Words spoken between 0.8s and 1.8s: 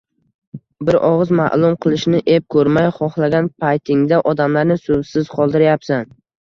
Bir ogʻiz maʼlum